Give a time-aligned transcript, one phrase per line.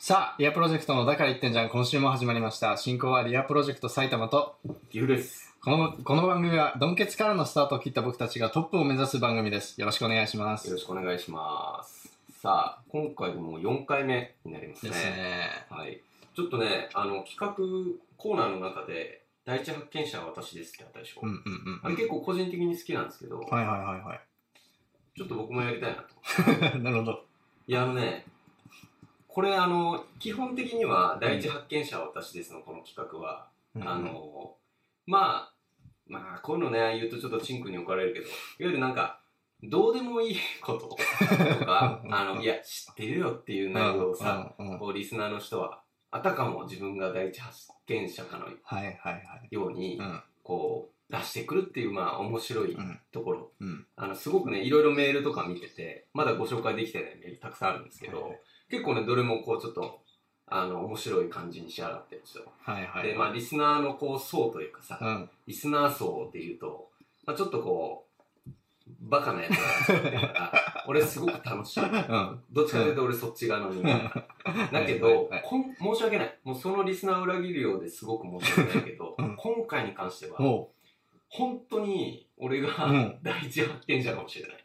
[0.00, 2.76] さあ、リアプロジェクトのだから言ってんじゃん、今週も始まりました。
[2.76, 4.54] 進行はリアプロジェクト埼玉と、
[4.90, 5.56] 岐阜です。
[5.60, 9.80] この、この番組は、ドンケツからのスタートを切った僕たちがトップを目指す番組です。
[9.80, 10.70] よろしくお願いしまよす。
[10.70, 12.16] ろしくお願いします。
[12.40, 14.94] さあ、今回でもう4回目になりますでね。
[14.94, 15.48] すね。
[15.68, 16.00] はい。
[16.36, 17.52] ちょっとね、あの、企画
[18.16, 21.22] コーナーの中で、第一発見者は私ですってあったでしょ。
[21.24, 21.80] うんうんうん。
[21.82, 24.20] あれ結構個人的に好きなんですけど、はいはいはいはい。
[25.16, 26.04] ちょっと僕もやりたいな
[26.70, 26.78] と。
[26.78, 27.24] なるほど。
[27.66, 28.24] いや、あのね、
[29.38, 33.46] これあの、基本的には第一発見者は私ですのこの企画は、
[33.76, 34.56] うんあ、の、
[35.06, 35.54] まあ、
[36.08, 39.20] まあ、こういうのね、言うとちょっとチンクに置かれるけど、いわゆるなんか、
[39.62, 40.96] どうでもいいことと
[41.64, 49.22] か、 あの、いや、知ってるよっていう内容をさ、うんうんうんこう、リスナーの人は、あたかも自分が第一発見者かのはいはいはい。
[49.52, 53.52] ようにう、んこう、出してくるっていう、まあ、面白いうんところ。
[53.60, 53.86] うん。
[53.94, 60.00] あの、すごくね、いろいろメールとか見てて、まだご紹介できてないメールたくさんあるんですけど、はい結構ね、どれもこう、ちょっと、
[60.46, 62.44] あの、面白い感じに仕上がってるんですよ。
[62.60, 63.08] はいはい。
[63.08, 65.30] で、まあ、リスナーのこう、層というかさ、うん。
[65.46, 66.90] リスナー層で言うと、
[67.26, 68.08] まあ、ちょっとこう、
[69.00, 69.56] バカなやつが
[69.86, 70.52] 集まってるから、
[70.88, 71.82] 俺すごく楽しい。
[71.82, 72.42] うん。
[72.50, 74.10] どっちかというと俺そっち側の人間。
[74.72, 75.44] だけど、はいはい
[75.80, 76.38] 申し訳ない。
[76.44, 80.70] もうそのリスナーを裏切るようですごく申し訳ないけど、うん今回に関しては、お
[81.28, 84.64] 本当に俺がうん第一発見者かもしれない。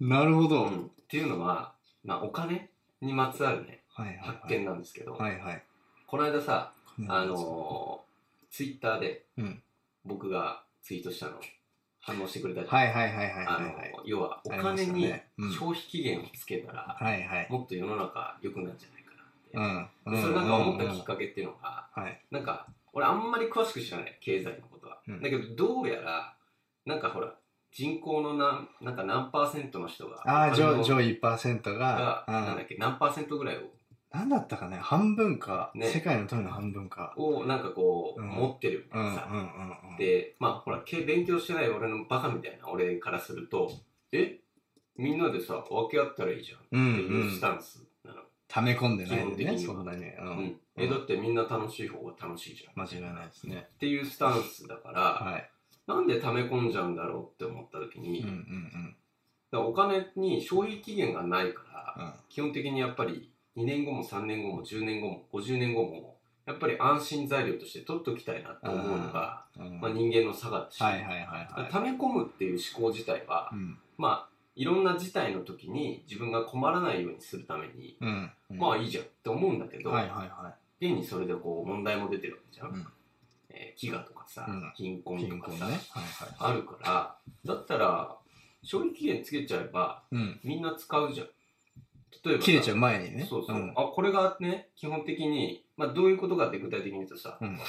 [0.00, 0.64] うなるほど。
[0.64, 2.69] うんっていうのは、まあ、お金
[3.00, 4.26] にまつわるね、はいはいはい。
[4.42, 5.62] 発見なんですけど、はいはい。
[6.06, 6.72] この間さ、
[7.08, 9.62] あのー、ツイッターでうん。
[10.04, 11.32] 僕がツイートしたの
[12.00, 12.74] 反応してくれたじゃん。
[12.74, 13.92] はいはいはいはいあはいはい。
[13.92, 17.46] の、要はお金に消費期限をつけたら、はいはい。
[17.50, 19.14] もっと世の中良くなるんじゃないか
[19.60, 20.06] なって。
[20.06, 20.14] うん。
[20.16, 21.02] でそれなんか思ったきっけ。
[21.04, 22.20] かけっていうのが、はい。
[22.30, 25.00] なんか、俺あんまり詳しく知らない、経済のことは。
[25.06, 26.34] うんだけど、どうやら、
[26.86, 27.34] なんかほら、
[27.72, 33.60] 人口のなん、なんか何パーセントの人が、ああ、上上位1%がが、、なんだっけ、何パーセントぐらいを、
[34.12, 37.14] なんだったかね、半分か、ね世界の富の半分か。
[37.16, 39.28] をなんかこう、うん持ってるみたうんうんいなさ。
[39.30, 43.70] うんうん。、で、まあほら、け勉強してない俺のバカみたいな俺からすると、
[44.12, 44.40] え？
[44.96, 48.20] みんなでさ、分け合ったらいいじゃんってうんいうスタンスなの。
[48.48, 50.04] 溜め込んでないんでね、基本的にはそんなに。
[50.04, 50.60] ううんん。
[50.76, 52.72] え、だってみんな楽しい方が楽しいじゃん。
[52.74, 53.68] 間違いないですね。
[53.74, 55.50] っていうスタンスだから、はい。
[55.90, 58.30] なんで溜め込んじゃうんだろうって思った時に、うんう
[59.52, 62.12] だかんらお金に消費期限がないから、うん。
[62.28, 69.80] 基本的にやっぱり2年後も3年後も10年後も50年後も、やっぱり安心材料として取っときたいなって思うのが、うん。
[69.80, 71.16] まあ、人間の差がだし、はいはいはい
[71.62, 71.72] はい。
[71.72, 73.78] 溜め込むっていう思考自体は、うん。
[73.98, 78.30] まあ、いろんな事態の時に自分が困らないようにするために、うん。
[78.50, 82.86] まあいいじゃんって思うんだけど、はいはいは現にそれでこう問題も出てるわけじゃん。
[83.78, 85.80] 飢餓とかさ、うん貧困とかさ、困ね。
[85.90, 86.36] はいはい。
[86.38, 87.16] あるから、
[87.54, 88.16] だったら、
[88.62, 90.40] 消費期限つけちゃえば、うん。
[90.44, 91.26] みんな使うじゃん。
[92.24, 93.26] 例えばさ切れちゃう前にね。
[93.28, 93.56] そうそう。
[93.56, 97.56] んあ、これがね、基本的に、まあどういうことかって具体的に言うとさ、うん。
[97.56, 97.62] 例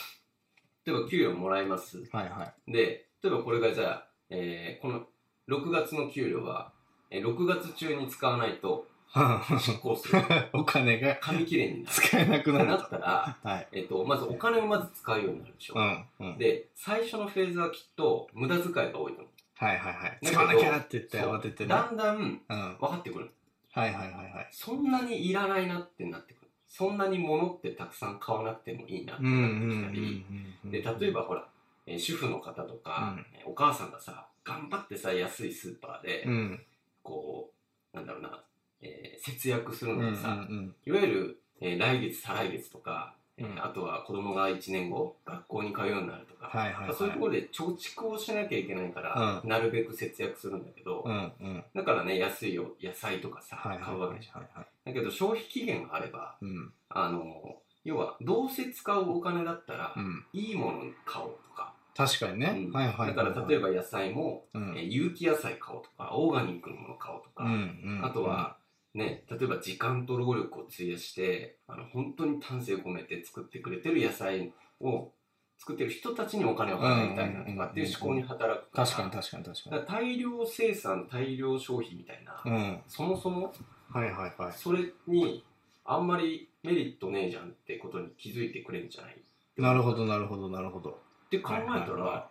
[0.88, 2.00] えば給料もらえます。
[2.12, 2.72] はいはい。
[2.72, 5.06] で、例えばこれがじゃあ、えーこの
[5.48, 6.72] 6月の給料は、
[7.09, 10.22] えー6月中に使わないと執行する。
[10.54, 11.96] お金が紙切れになる。
[11.96, 12.72] 使えなくなると。
[12.72, 13.68] なったら、はい。
[13.74, 15.74] えっ、と、まずお金をまず使うようになるでしょ。
[15.76, 16.06] うん。
[16.20, 16.38] うん。
[16.38, 19.28] で、最初のフェーズはきっと無駄遣いが多いと思う。
[19.56, 20.20] はいはいはい。
[20.24, 21.70] 使わなきゃって言って慌ててね。
[21.70, 22.42] だんだんうん。
[22.48, 23.32] 分かってくる。
[23.74, 24.48] はいはいはいはい。
[24.52, 26.50] そんなにいらないなってなってくる。
[26.68, 30.26] そんなに物ってたくさん買わなくてもいいなってうんうんなってきたり。
[30.64, 30.72] うん。
[30.72, 31.48] で、例えばほら、
[31.86, 36.66] えー主婦の方とか、えーお母さんがさ、頑張ってさ、安いスーパーで、うん。
[37.04, 37.52] こ
[37.94, 38.44] う、なんだろうな、
[38.81, 40.75] えー節約するうんうんのがさ、うん。
[40.86, 46.96] いわゆる、えー来月、再来月とか、えーうんあとは子供が1年後、学校に通うようになるとか、はいはいはい。
[46.96, 51.64] そういうところで貯蓄をしなきゃいけないから、うんなるべく節約するんだけど、うんうん。
[51.75, 54.42] だからね、安いよ野菜とかさ、はいはい買うわけじゃん。
[54.42, 54.68] はいはい。
[54.86, 56.74] だけど消費期限があれば、うん。
[56.90, 60.25] あの、要は、どうせ使うお金だったら、うん。
[60.34, 62.69] いいもの買おうとか、確かにねう。
[62.69, 63.08] んはいはい。
[63.08, 68.06] だから例えば野菜も、うん、えー有機野菜買おうとか、オーガニックのもの買おうとか、うんうん。
[68.06, 68.58] あとは、
[68.94, 74.51] ね、例えば時間と労力を費やして、あの、本当に丹精込めて作ってくれてる野菜
[74.81, 75.12] を
[75.57, 78.86] 作ってる人たちにお金を払いたいなとかっていう思考に働くから。
[78.86, 79.86] 確かに確かに確かに。
[79.88, 82.81] 大量生産、大量消費みたいな、うん。
[82.88, 83.54] そもそも
[83.89, 84.54] はいはいはい。
[84.54, 85.44] それに
[85.86, 89.21] あんまりメリットねえじゃんってことに気づいてくれるんじゃない？
[89.57, 90.89] なるほどなるほどなるほど。
[91.27, 92.30] って考えたら、はいはいは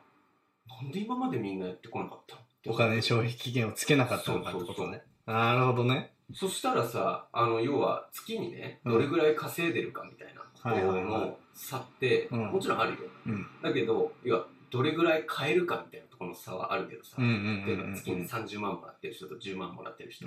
[0.82, 2.36] なんで今までみんなやってこなかった
[2.70, 5.02] お金消費期限をつけなかったのかってことね。
[5.26, 6.12] なるほどね。
[6.34, 12.98] そしたらさ、あの、要は月にね、うんどれぐらい稼いでるかみたいなことはいはいはいの差って、うんもちろんあるよ。
[13.26, 13.46] うん。
[13.62, 20.26] だけど、要は、どれぐらい買えるかみたいなところの差はあるけどさ、月に30万もらってる人と10万もらってる人。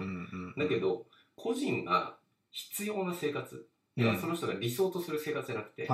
[0.57, 1.05] だけど、
[1.35, 2.17] 個人が
[2.51, 3.65] 必要な生活、
[3.95, 5.87] 要はその人が理想とする生活じゃなくて。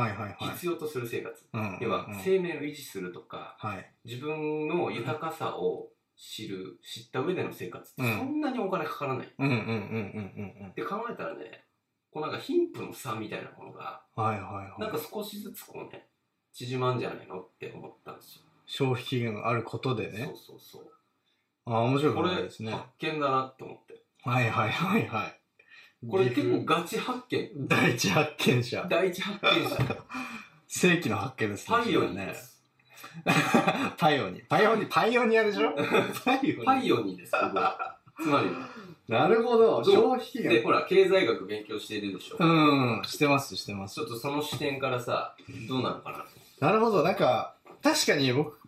[0.54, 1.46] 必要とする生活。
[1.54, 3.92] うん要はうん生命を維持するとか、はい。
[4.06, 9.27] 自分の豊かさを知る、知った上での生活ってうんそんなにお金かからない。
[9.27, 10.74] っうんうんうんうんうんうん。
[10.74, 11.63] て考えたらね、
[12.12, 14.81] こうなんか貧富の差みたいなものが、はいはいはい。
[14.81, 16.07] なんか少しずつこうね、
[16.51, 18.42] 縮まんじゃないのって思ったんですよ。
[18.66, 20.36] 消費期限があることでねそう。
[20.36, 20.92] そうそう。
[21.66, 22.77] ああ、面白いこれ、発考えですね。
[23.00, 24.04] 見だなって思って。
[24.24, 25.39] はいはいはいはい。
[26.10, 27.50] これ結構岐ガチ発見。
[27.50, 28.88] 阜第一発見者。
[28.89, 30.06] 第一発見者。
[30.68, 31.77] 世紀の発見ですね。
[31.77, 32.36] パイオニーね。
[33.98, 34.44] パイオニー。
[34.48, 35.72] パイオニー、パイオニアでしょ？
[36.25, 36.63] パイオニー。
[36.66, 38.48] パイオニーです、僕はつまり。
[39.07, 39.84] なるほど。
[39.84, 40.63] 消費期で、限。
[40.63, 42.36] ほら、経済学勉強しているでしょ。
[42.40, 44.04] うん、してます、してますちょ。
[44.06, 45.36] っとその視点からさ、
[45.68, 46.68] どうなのかな。
[46.68, 47.04] なるほど。
[47.04, 48.59] なんか、確かに僕、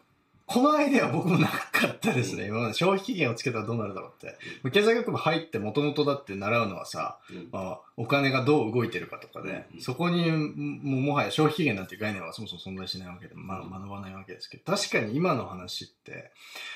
[0.51, 2.48] このアイデアは僕もなかったですね。
[2.48, 4.38] 今まで消費期限をつけたらどうなるだろうって。
[4.71, 7.48] 経済学部入ってもともとだって習うのはさ、うん。
[7.51, 13.69] まあ、お金がどう動いてるかとかで、うんそこにももはや消費期限なんて概念はそもそも存在しないわけで、まあ、うん。
[13.69, 14.63] 学ばないわけですけど。
[14.65, 16.31] 確かに今の話って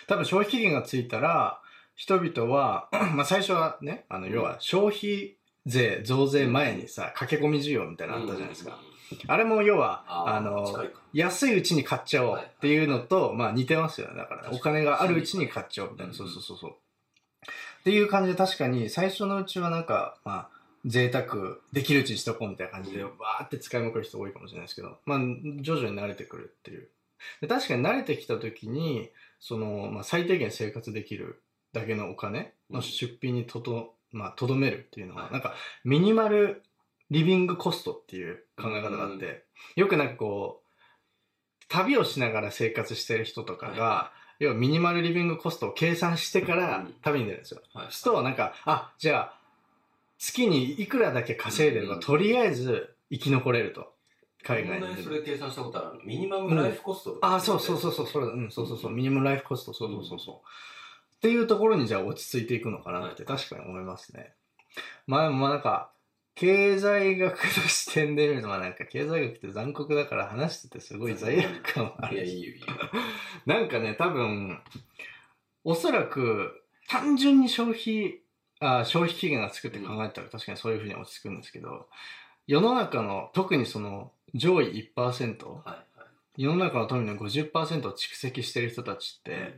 [0.07, 1.59] 多分消費期限がついたら
[1.95, 5.35] 人々は まあ最初はねあの要は消費
[5.65, 8.79] 税増税前にさ駆け込み需要みたいなのあったじゃないですか、
[9.27, 14.17] あれも要はあの安いうちに買っちゃおうっていうのと、まあ似てますよね。
[14.17, 16.11] だから、お金があるうちに買っちゃおうみたいな。
[16.11, 16.71] うんそうそうそうそう。
[16.71, 20.55] っていう感じで確かに最初のうちはなんか、まあ、
[20.85, 25.19] 贅沢できるうちにしとこうみたいな感じで、うんわーって使いまくる人多いかもしれないですけど、まあ、
[25.61, 26.89] 徐々に慣れてくるっていう。
[27.41, 29.09] で確かに慣れてきた時に、
[29.39, 31.43] その、まあ、最低限生活できる
[31.73, 35.53] だけのお金の出費にとど、まあ、とどめるっていうのは、はいなんか、
[35.83, 36.63] ミニマル
[37.11, 46.93] リビングコストっていう考え方があって、よくなんかこう、旅をしながら生活してる人とかが、は要はミニマルリビングコストを計算してからうん。
[47.01, 47.61] 旅に出るんですよ。
[47.73, 47.85] はい。
[47.85, 49.39] そうするとなんか、あ、じゃあ、
[50.17, 51.99] 月にいくらだけ稼いでれば、うん。
[52.01, 53.93] とりあえず生き残れると。
[54.43, 55.97] 海外にそれ計算したことある？
[55.97, 60.35] のミニマムライフコストとかあ、そうそうそうそう、それ、うん、そうそうそう、ミニマムライフコスト、そうそうそうそう。
[61.15, 63.37] っていうところにじゃあ落ち着いていくのかなってはい。
[63.39, 64.33] 確かに思いますね。
[65.07, 65.89] まあでもまあなんか、
[66.35, 72.37] 経済学の視点で見ると、まあなんか経済学って残酷だから話しててすごい罪悪感はあいや、るし。
[72.37, 72.67] いいよ、いいよ。
[73.45, 74.59] なんかね、多分、
[75.63, 78.19] おそらく単純に消費、
[78.59, 81.87] あ消費期限がつくって考えたら確かにそういうふうに落ち着くんですけど、
[82.47, 86.05] 世の中の特にその上位1%、はいは
[86.37, 86.43] い。
[86.43, 89.53] 世の中の富の50%を蓄積してる人たちって、うん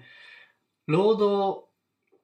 [0.88, 1.66] 労働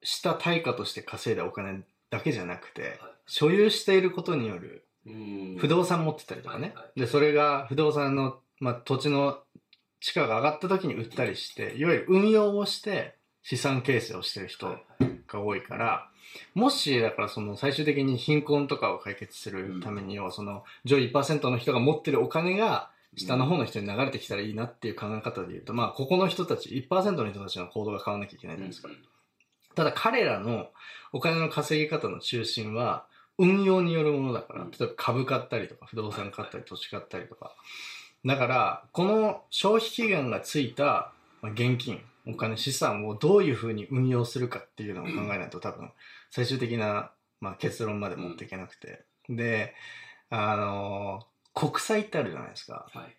[0.02, 5.56] した対価として稼いだお金だけじゃなくて、はい所有していることによるうん。
[5.58, 9.38] 不動産持ってたりとかね、はいはでそれが不動産の、まあ、土地の
[10.00, 15.20] 地価が上がった時に売ったりしていわゆる運用をして資産形成をしてる人はいはい。
[15.26, 16.08] が多いから
[16.54, 28.88] もしだからその最終的に貧困とかを解決するために要はその上位1%の人が持ってるお金が下の方の人に流れてきたらいいなっていう考え方で言うと、まあ、ここの人たち、1%の人たちの行動が変わらなきゃいけないじゃないですか。
[29.74, 30.68] ただ、彼らの
[31.12, 33.06] お金の稼ぎ方の中心は、
[33.38, 37.54] 運用によるものだから、うん例えば株買ったりとか、不動産買ったり、土地買ったりとか。
[38.24, 41.12] だから、この消費期限がついた
[41.44, 45.90] まあ現金、お金、資産をどういうふうに運用するかっていうのを考えないと多分、
[46.30, 47.10] 最終的な、
[47.40, 49.04] まあ、結論まで持っていけなくて。
[49.28, 49.74] で、
[50.30, 52.86] あのー国債ってあるじゃないですか。
[52.92, 53.16] はい。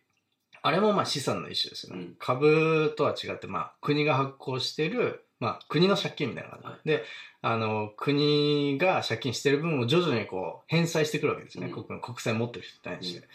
[0.62, 2.02] あれもまあ資産の一種ですよね。
[2.04, 6.68] うん株とは違って、まあ国が発行している、まあ国の借金みたいな感じ。
[6.68, 7.04] はいで、
[7.42, 11.68] あの、国が借金してる分を徐々にこう返済してくるわけですね。
[11.68, 13.28] うん国国債持ってる人に対して。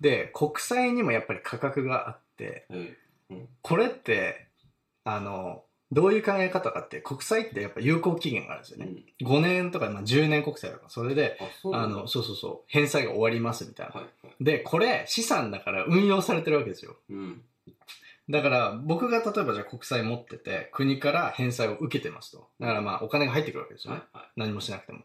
[0.00, 2.96] で、国債にもやっぱり価格があって、え
[3.62, 4.46] これって、
[5.04, 8.86] あの、どういう考え方かって、国債ってやっぱ有効期限があるんですよね。
[9.20, 11.38] えうん5年とか、まあ、10年国債とか、それで、
[11.72, 13.92] あの、そうそうそう、返済が終わりますみたいな。
[13.92, 14.44] はいはい。
[14.44, 16.96] で、これ資産だから運用されてるわけですよ。
[17.10, 17.42] うん。
[18.30, 22.48] だから僕が例えばじゃあ国債持ってて国から返済を受けてますと。
[22.60, 24.00] だからまあお金が入ってくるわけですよね。
[24.12, 24.28] はいはい。
[24.36, 25.00] 何もしなくても。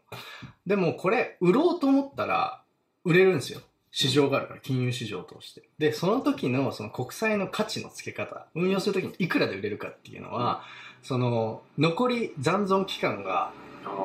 [0.66, 2.62] でもこれ売ろうと思ったら
[3.04, 3.60] 売れるんですよ。
[3.96, 5.62] 市場があるから、金融市場を通して。
[5.78, 10.64] で、その時のその国債の価値の付け方、運用する時にいくらで売れるかっていうのは、
[11.00, 13.52] その残り残存期間が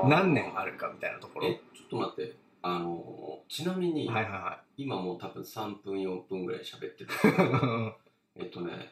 [0.05, 1.47] 何年あるかみたいなところ。
[1.47, 2.35] え、ちょっと待って。
[2.61, 7.09] あのー、ちなみに、はいはいは今もう多分3分、4分ぐらい喋ってる。
[8.39, 8.45] い。
[8.45, 8.91] えっとね、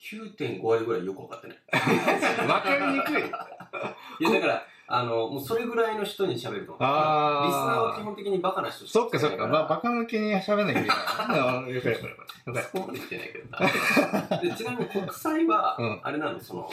[0.00, 2.48] 9.5割ぐらいよく分かってない。
[2.48, 3.22] わかりにくい。
[3.22, 6.76] いや、だから、あの、もうそれぐらいの人に喋ると思う。
[6.80, 9.46] あーリスナーは基本的にバカな人しそっかそっか。
[9.46, 11.66] まあ、バカカ向けに喋んなきゃいけない。
[11.66, 12.50] うんよかったよかった。
[12.50, 12.62] よかった。
[12.62, 14.40] そこまで言ってないけどな。
[14.42, 16.70] でちなみに国債は、うんあれなの、その、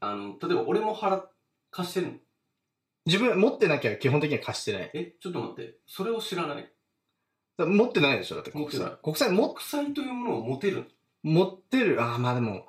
[0.00, 1.30] あの、例えば俺も払っ、
[1.70, 2.12] 貸してるの？
[3.06, 4.90] 自分持ってなきゃ基本的には貸してない。
[4.94, 6.70] え、ちょっと待って、それを知らない？
[7.56, 8.98] だ持ってないでしょだって国持ってない債。
[9.02, 10.90] 国債も国債というものを持てる
[11.22, 12.02] 持ってる。
[12.02, 12.66] ああ、まあでも、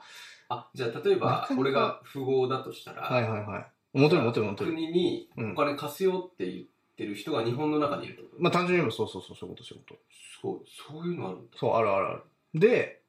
[0.49, 3.99] あ、じゃあ例えばなかなか俺が富豪だとしたら、はいはいはい。
[3.99, 4.71] 持てる持てる持てる。
[4.71, 6.65] 国にうんお金貸すよって言っ
[6.97, 9.99] てる人が日本の中にいるってこと、まあ単純に言えばそうそうそう、そういうことそういうこと。
[10.41, 10.61] そう、
[10.93, 11.57] そういうのあるんだ。
[11.57, 12.23] そう、あるあるある。
[12.53, 13.01] で、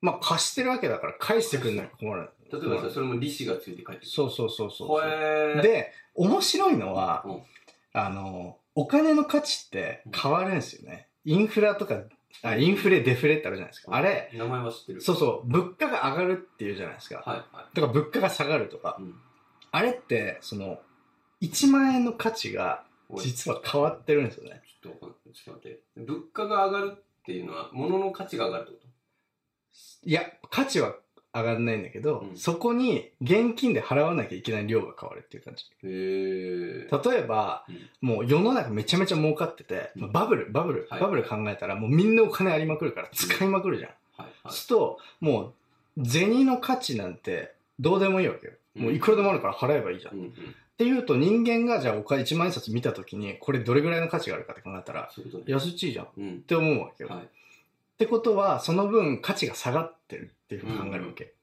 [0.00, 2.28] まあ貸してるわけだから返してくんないと困る。
[2.52, 4.06] 例えばさ、それも利子がついて帰ってくる。
[4.06, 5.00] そうそうそうそう。
[5.08, 7.42] へー、で、面白いのは、うん
[7.94, 11.08] あの、お金の価値って変わるんですよね。
[11.24, 12.02] インフラとか、
[12.42, 13.94] あインフレ、デフレってあるじゃないですか。
[13.94, 15.00] あれ、名前は知ってる。
[15.00, 17.22] そうそう、物価が上がるっていうじゃないですか。
[17.24, 18.96] はいはとか物価が下がるとか。
[18.98, 19.02] い。
[19.02, 19.14] うん。
[19.70, 20.80] あれって、その、
[21.40, 22.84] 1万円の価値が
[23.18, 24.62] 実は変わってるんですよね。
[24.82, 25.80] ちょっとわかんない、ちょっと待って。
[25.96, 28.78] 物価が上がるっていうのは、物の価値が上がるってこ
[30.04, 30.96] いや、価値は
[31.34, 35.64] 上がらないんだけど、うんそこに現金で払わなきゃいけない量が変わるっていう感じ。
[35.64, 37.10] とへー。
[37.10, 43.90] 例えば、うんもう世の中めちゃめちゃ儲かってて、うんバブル、バブル、はいバブル考えたらもうみんなお金ありまくるから使いまくるじゃん。
[44.16, 44.54] はいはい。
[44.54, 45.54] すると、も
[45.96, 48.52] う、銭の価値なんてどうでもいいわけよ。
[48.74, 50.14] もういくらでもあるから払えばいいじゃん。
[50.14, 50.32] っうんうん。
[50.78, 55.52] ていうと人間がじゃあお金1万円札見た時にこれどれぐらいの価値があるかって考えたらそういうことね。
[55.52, 56.40] 安っちいじゃんっうん。
[56.42, 57.10] て思うわけよ。
[57.10, 57.18] はい。
[57.22, 57.26] っ
[57.98, 61.34] てことはその分価値が下がってるっていう考えるわけ。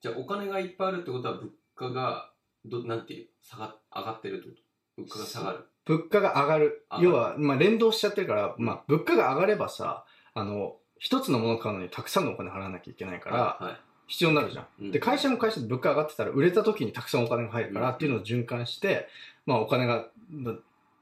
[0.00, 2.30] じゃあお金がいっぱいあるってことは物価が
[2.64, 4.62] どなんていう下が上がってるってこと？
[5.02, 6.86] 物価が下がる物価が上がる。
[7.00, 10.04] 要は、まあ連動しちゃってるから、まあ物価が上がればさ、
[10.34, 14.90] あの、一つのものを買うのにたくさんのお金払わなきゃいけないから、は必要になるじゃん。
[14.92, 19.08] で、会社も会社で物価上がってたら、売れた時にたくさんお金が入るからうんっていうのを循環して、
[19.46, 20.54] まあお金がま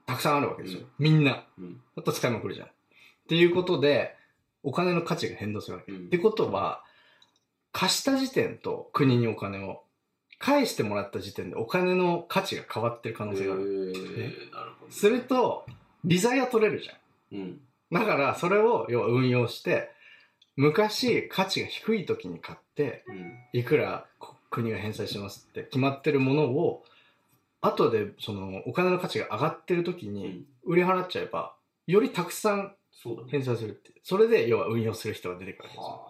[0.06, 0.80] たくさんあるわけですよ。
[0.80, 1.44] うんみんな。
[1.58, 2.66] うんだと使いまくるじゃん。
[2.68, 2.70] っ
[3.28, 4.16] ていうことで、
[4.62, 5.92] お金の価値が変動するわけ。
[5.92, 6.84] うんってことは、
[7.72, 9.82] 貸した時点と国にお金を、
[10.38, 13.62] 返してもらった時点でお金の価値が変わってる可能性がある。
[13.62, 15.66] へーなるほどすると、
[16.04, 16.92] 利ザヤ取れるじゃ
[17.36, 17.38] ん。
[17.38, 17.60] うん
[17.92, 19.90] だから、それを要は運用して、
[20.56, 26.84] 昔価値が低い時に買って、うんいくらこ国が返済しますって決まってるものを、
[27.60, 31.54] 後でそのお金の価値が上がってる時にうん売り払っちゃえば、
[31.86, 32.74] よりたくさん
[33.28, 33.90] 返済するって。
[34.02, 36.09] それで要は運用する人が出てくるわけですよ。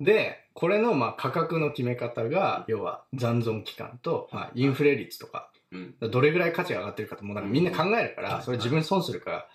[0.00, 6.10] はで、これのまあ価格の決め方が、要は残存期間と、まあ、インフレ率とか、あうん。
[6.10, 9.46] どれぐらい価値が上がってるかってもうなんかみんな考えるかうんら、それ自分に損するから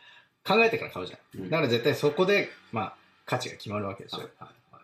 [0.46, 1.42] 考えてから買うじゃん。
[1.42, 1.50] うん。
[1.50, 4.20] だから絶対そこで、まあ、価値が決まるわけですよ。
[4.20, 4.30] はい。
[4.40, 4.76] はい。
[4.76, 4.84] はい。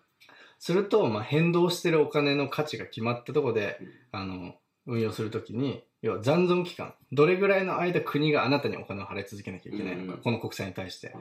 [0.60, 3.90] すると、まあ、変動してるお金の価値が決まったところで、うん。
[4.12, 4.56] あの、
[4.88, 11.10] 運用するときに、要は残存期間、どれぐらいの間国があなたにお金を払い続けなきゃいけないのか、この国債に対して。
[11.10, 11.14] は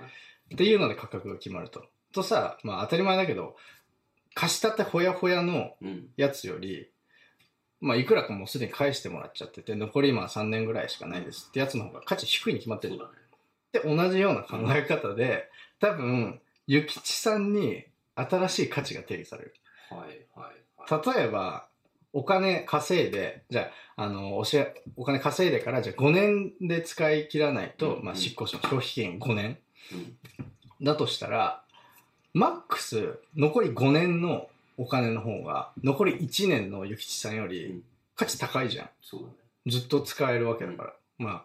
[0.51, 0.55] い。
[0.55, 1.85] っていうので価格が決まると。
[2.13, 3.57] とさ、まあ当たり前だけど、
[4.35, 6.09] 貸したてほやほやのうん。
[6.17, 6.89] やつより、
[7.81, 12.95] まあいくらかもうすでに返してもらっちゃってて、残り今3年ぐらいしかないですってやつの方が価値低いに決まってる。
[12.95, 13.97] じゃん。
[13.97, 17.85] で、同じような考え方で、多分、諭吉さんに
[18.15, 19.55] 新しい価値が定義される。
[19.89, 20.01] はい
[20.39, 21.17] はいはい。
[21.17, 21.69] 例えば、
[22.13, 29.59] お金稼いで、じゃあ、あの、おしゃお金稼いでから、じゃあ5年で使い切らないと、うんまあ、執行しの消費期限5年
[29.93, 30.85] うん。
[30.85, 31.63] だとしたら、
[32.33, 37.83] マックス残り5年のお金の方が、残り1年の諭吉さんようりん
[38.17, 38.91] 価値高いじゃん。
[39.03, 39.33] そうだね
[39.67, 40.95] ずっと使えるわけだから。
[41.19, 41.45] まあ、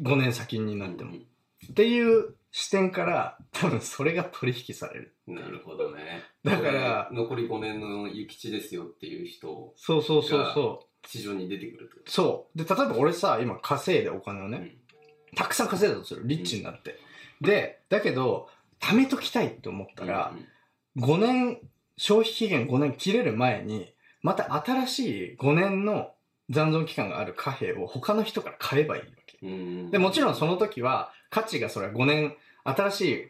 [0.00, 1.12] 5年先になっても。
[1.12, 1.26] うん
[1.70, 5.14] っていう視点から、多分それが取引される。
[5.26, 11.06] うんなるほどねだから残り5年の諭吉ですよっていう人そうそうそうそう。
[11.06, 12.58] 市場に出てくるってそう。
[12.58, 14.76] で、例えば俺さ、今稼いでお金をね、
[15.36, 16.22] たくさん稼いだとする。
[16.26, 16.98] リッチになって。
[17.40, 18.48] で、だけど、
[18.80, 20.32] 貯めときたいって思ったら、
[20.96, 21.58] 5年、
[21.96, 23.92] 消費期限5年切れる前に、
[24.22, 24.98] また新し
[25.32, 26.12] い5年の
[26.50, 29.38] 残存期間がある貨幣を他の人から買えばいいわけ。
[29.90, 33.28] で、もちろんその時は、価値がそれは5年、新しい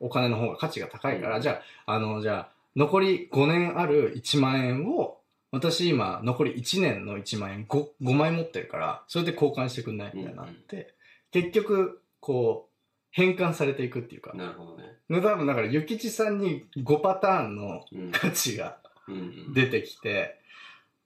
[0.00, 1.42] お金の方が価値が高いから、うん。
[1.42, 5.18] じゃあ、あの、じゃあ、残り5年ある1万円を、
[5.50, 10.94] 私今、残り1年の1万円 5, 5枚持ってるから、それで交換してくんないみたいになって、
[11.30, 12.71] 結局、こう、
[13.12, 14.96] 変換されていくっていうか、なるほどね。
[15.08, 18.10] 多分だから、諭吉さんに5パターンのうん。
[18.10, 19.18] 価値がうんう
[19.50, 19.54] ん。
[19.54, 20.40] 出てきて、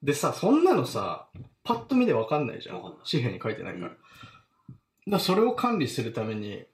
[0.03, 1.27] でさ、そんなのさ、
[1.65, 2.81] パッと見でわかんないじゃん。
[3.11, 3.87] 紙幣に書いてないから。
[3.89, 3.91] うん。
[3.91, 3.99] だか
[5.09, 6.65] らそれを管理するために、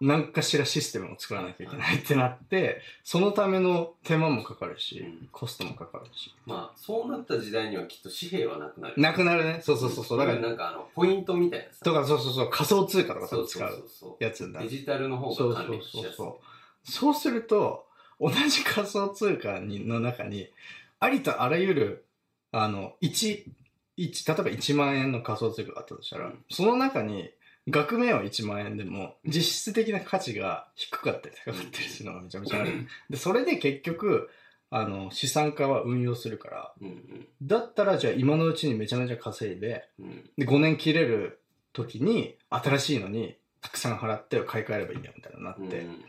[0.00, 6.34] 何かしらシステムを作らなきゃいけないってなって、そのための手間もかかるしうん、コストもかかるし。
[6.46, 9.60] まあそうなった時代にはきっと紙幣はなくなるなくなるね。
[9.62, 10.18] そうそうそうそう。
[10.18, 14.68] だから、なんかあのポイントみたいなさとかそうそうそう、仮想通貨とかそうそう使うそうそうやつになる。
[14.68, 16.90] デジタルの方そうが管そうそう理しやすいそう。
[16.90, 17.86] そうすると、
[18.20, 20.48] 同じ仮想通貨にの中に、
[20.98, 22.04] ありとあらゆる、
[22.52, 23.44] あの、1、
[23.96, 27.30] 1、例えば1万円の仮想通貨があったとしたら、うんその中に
[27.70, 32.86] 額面は1万円でも、実質的な価値が低かったり高かったりするのがめちゃめちゃある。
[33.08, 34.30] で、それで結局、
[34.70, 37.28] あの、資産家は運用するから、うんうん。
[37.42, 40.30] だったらじゃあ今のうちにめちゃめちゃ稼いで、うん。
[40.38, 41.40] で、5年切れる
[41.72, 46.04] 時に新しいのにたくさん払って買い替えればいいやみたいになって、うん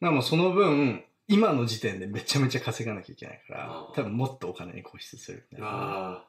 [0.00, 5.70] だからもうその分、今の時点でめちゃめちゃ稼がなきゃいけないから多分もっとお金に固執するみたいな。
[5.70, 6.24] ああ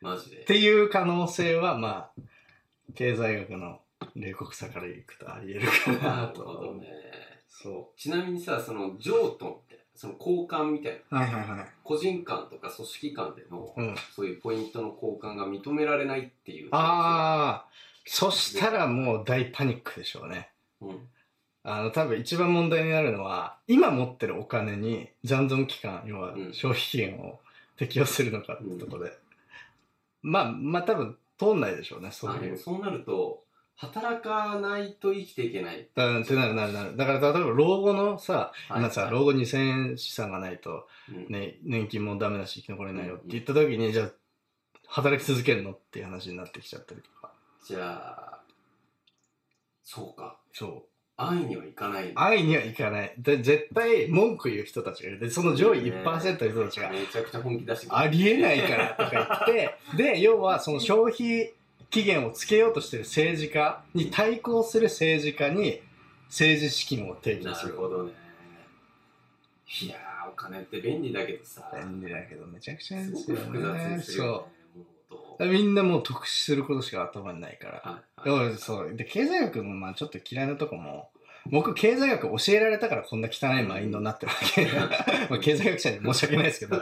[0.00, 0.36] マジで。
[0.42, 2.22] っていう可能性は、まあ、
[2.94, 3.80] 経済学の
[4.16, 6.42] 冷酷さからいくとあり得るかなるなと。
[6.42, 6.86] ほどね
[7.48, 11.22] そちなみにさその譲渡ってその交換みたいなう。
[11.22, 11.66] はいはいはい。
[11.82, 13.94] 個人間とか組織間での、うん。
[14.14, 17.68] そういうポイントの交換が認められないっていうああ、
[18.04, 20.50] そしたらもう大パニックでしょうね。
[20.80, 21.08] うん
[21.68, 27.40] あの、多分一番問題になるのは、今持ってるお金に残存期間、要はうん消費期限を
[27.76, 29.18] 適用するのかってところで。
[30.22, 32.56] まあ、まあ多分通んないでしょうね、そういう。
[32.56, 33.42] そうなると
[33.76, 36.96] 働かないと生きていけないだってなるなるなる。
[36.96, 44.10] だから例えば老後のさ、はさ、はい老後2000円資産がないと、うんね、年金もダメだし生き残れないよって言った時に、じゃあ、
[44.88, 47.32] 働き続けるのっていう話になってきちゃったりとか。
[47.66, 48.40] じゃあ
[49.82, 50.82] そうかそう。
[51.18, 53.14] 安易にはいかない愛にはいかない。
[53.18, 55.18] で、絶対文句言う人たちがいる。
[55.18, 61.54] で、その上位1%の人たちが、めちゃくちゃ本気出してくるありえないからとか言って、で、要はその消費
[61.96, 65.80] 期限をつけようとしてる政治家に対抗する政治家に
[66.28, 67.72] 政治資金を提供なする。
[67.72, 68.12] るほどね
[69.82, 73.96] いやーお金って便利だけどさ便利だけどめちゃくちゃすですよごく複雑ね。
[73.96, 74.48] にするよねそ
[75.38, 75.44] う。
[75.44, 77.82] 物みんなもう得しすることしか頭にないから。
[78.24, 78.94] 事はいだはいそう。
[78.94, 81.10] で、経済学のまあちょっと嫌いなとこも、
[81.50, 84.64] 僕経済学教えられたからこんな汚いマインドになってるわけ。
[85.30, 86.80] まあ経済学者に申し訳ないですけど。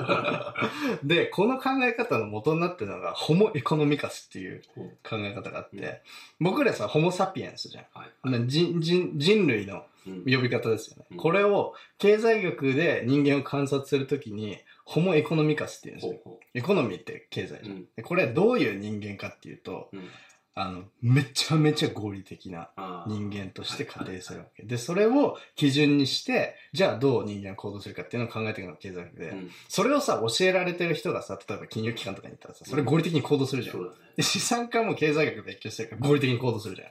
[1.04, 4.62] で、この考え方の元になってるのが、ホモエコノミカスっていう
[5.02, 5.92] 考え方があって、うん
[6.40, 7.84] 僕らさ、ホモサピエンスじゃん。
[7.94, 11.06] はいまあ人人人類のうん呼び方ですよね。
[11.12, 16.38] うんこれを経済学で人間を観察するときに、ホモエコノミカスって言うんですよ。
[16.54, 17.86] エコノミーって経済じゃん。
[18.04, 20.08] これはどういう人間かっていうと、うん
[20.56, 22.70] あの、めちゃめちゃ合理的な
[23.08, 24.62] 人間として仮定するわけ。
[24.62, 33.76] で、それを基準にして、じゃあどう人間が行動するかっていうのを考えていくのが経済学で、うんそれをさ、教えられてる人がさ、例えば金融機関とかに行ったらさ、それ合理的に行動するじゃん。
[33.76, 36.88] そうだで資産家も経済学勉強してるから合理的に行動するじゃん。
[36.88, 36.90] っ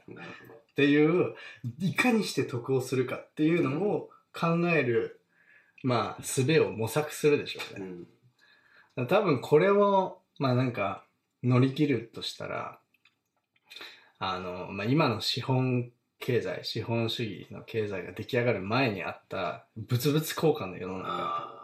[0.76, 1.36] ていう、
[1.80, 5.22] いかにして得をするかっていうのを考える、
[5.84, 7.86] まあ、術を模索するでしょうね。
[7.86, 8.08] うん
[9.08, 11.04] 多分これを、まあなんか、
[11.42, 12.80] 乗り切るとしたら、
[14.20, 21.10] あの、まあ今の資本経済、資本主義の経済が出来上がる前にあった物々交換の世の中。
[21.10, 21.64] あー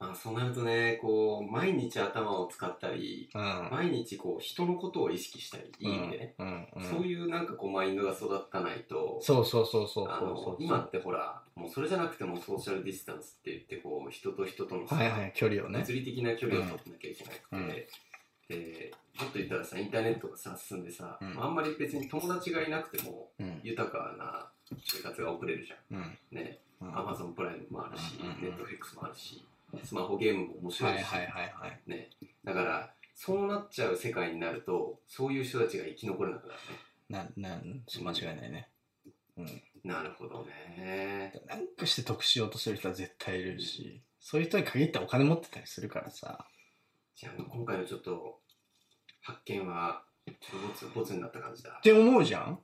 [0.00, 3.68] まあそうなるとねこう毎日頭を使ったりうん。
[3.70, 6.68] 毎日こう人のことを意識したりいい意味でね、うん。
[6.76, 6.84] うん。
[6.84, 10.56] そういうなんかこうマインドが育たないとそうそうそうそうあのそうそう。
[10.58, 15.92] 今ってほらもうそれじゃなくてもソーシャルディスタンスって言ってこう人と人とのさはいはい、距離をね物。
[15.92, 17.88] 理的な距離を取ってなきゃいけなくて、
[18.50, 23.60] うんでちょっと言ったらさインターネットがさ進んでさ、うんあんまり別に友達がいなくてもうん。
[23.62, 24.48] 豊かな
[24.84, 25.98] 生活が送れるじゃうん。
[25.98, 29.44] んねうんアマゾンプライムもあるし、うんうんうんネットフリックスもあるし
[29.82, 31.80] スマホゲームも面白いいはいはいはい。
[31.86, 32.10] ね、
[32.44, 36.60] だからそうなっちゃう世界になるとそういう人たちが生き残れなくなる
[37.08, 38.68] ねな、なん、間違いないね。
[39.36, 39.62] うん。
[39.84, 40.46] なるほど
[40.78, 46.46] ねなんかして得しようとする人は絶対いるし、そういう人に限ってお金持ってたりするからさ。
[47.16, 48.40] じゃあ今回のちょっと
[49.22, 52.50] 発見はちょっとボツボツになった感じだって思うじゃん？
[52.50, 52.58] うん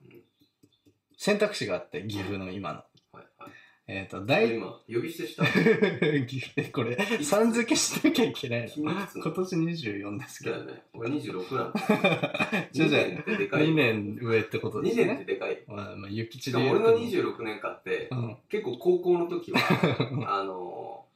[1.23, 2.77] 選択肢があって、岐阜の今の。
[3.13, 3.51] はいはい
[3.87, 5.45] えっ、と、大、今呼び捨てした？
[6.25, 8.67] 岐阜これ、さん付けしなきゃいけないの。
[8.69, 9.31] 君いくつなの？
[9.31, 10.55] 今年24ですけど。
[10.55, 11.79] だよね俺26なんだ
[12.73, 15.33] じゃあじゃあ2年ってでかい2年上ってことです2年ってね。
[15.33, 17.41] でかいまあ、まあ、諭吉しかも俺ので言うと。
[17.41, 18.37] 26年間ってうん。
[18.49, 19.59] 結構高校の時は
[20.27, 21.10] あのまあ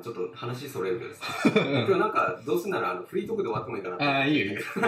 [0.00, 4.60] ちょっと話それるけどさ今日なんかどうせならあのフリートークで終わってもいいかなああ、いいよいいよ。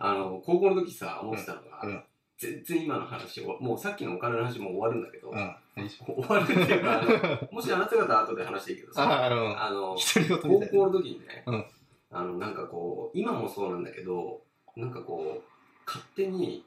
[0.00, 2.04] あの高校の時さ思ってたのが、
[2.38, 5.56] 全然今の話をもうさっきのお金の話も終わるんだけど、うん。
[5.76, 9.96] 終わるっていうかもしあなた方後で話していいけどさあの
[10.42, 10.60] 高。
[10.60, 11.64] 校の時にね、うん。
[12.10, 14.40] あのなんかこう今もそうなんだけど
[14.76, 15.42] なんかこう
[15.86, 16.64] 勝手に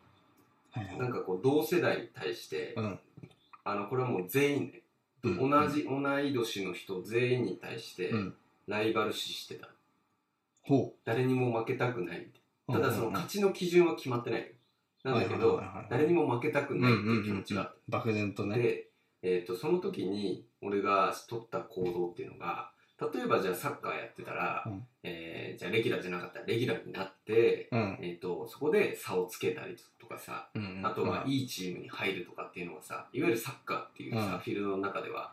[0.99, 2.99] なんかこう同世代に対して、うん。
[3.63, 4.81] あのこれはもう全員ね、うん
[5.23, 8.35] 同じ同い年の人全員に対してうん。
[8.67, 9.69] ライバル視してた。
[10.61, 12.27] ほ誰にも負けたくない。
[12.67, 12.73] う。
[12.73, 14.41] ただその勝ちの基準は決まってない。
[14.41, 14.47] よ
[15.03, 18.57] なんだけど誰にも負けたくうんないってうんいう気持ちが漠然とね。
[18.57, 18.87] で、
[19.21, 24.83] えー、とその時に俺が取った行動っていうのが例えばじゃあサッカーやってたら、うん。
[25.03, 27.99] えーじゃあレギュラーじゃなかったらレギュラーになって、うん。
[28.01, 34.39] えー、とそこで差をつけたりとかさうんあとはいいチームに入るとかっていうのはさいわゆるサッカーっていうさ、うん。
[34.39, 35.31] フィールドの中では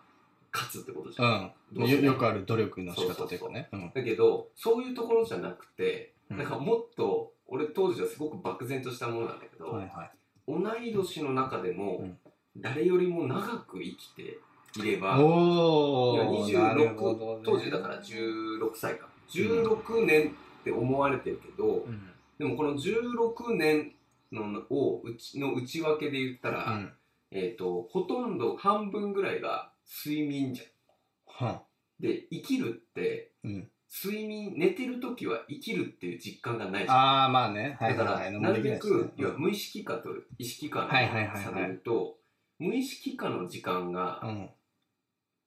[0.52, 1.88] 勝つってことじゃん、うん。
[1.88, 3.68] よよくある努力の仕方というかね。
[3.72, 3.92] うん。
[3.94, 6.38] だけどそういうところじゃなくてうん。
[6.38, 10.10] なんかもっと俺当時はすごく漠然としたものなんだけど、はいはい。
[10.46, 12.18] 同い年の中でもうん。
[12.56, 14.38] 誰よりも長く生きて
[14.80, 22.10] いれば、おー、いやなるほど26ね当時だから16歳か16年って思われてるけど、うん。
[22.38, 23.92] でもこの16年
[24.32, 26.92] のをうちの内訳で言ったら、うん。
[27.30, 29.70] えっ、とほとんど半分ぐらいが
[30.04, 31.46] 睡眠じゃん。
[31.46, 31.62] は
[32.00, 33.68] で生きるってうん。
[34.02, 36.96] 睡眠寝てる時は生きるっていう実感がないじゃん。
[36.96, 37.76] ああ、まあね。
[37.78, 38.30] はいだから。
[38.40, 42.16] なるべ飲く、い要は無意識化と意識化のはいはいはいはい差で言うと、
[42.58, 44.50] 無意識化の時間がで